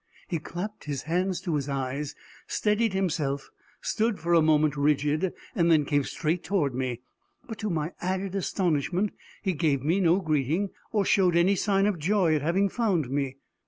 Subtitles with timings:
[0.27, 2.15] He clapped his hands to his eyes,
[2.47, 3.51] steadied himself,
[3.81, 7.01] stood for a moment rigid, then came straight toward me.
[7.47, 9.11] But, to my added astonishment,
[9.43, 13.35] he gave me no greeting, or showed any sign of joy at having found me.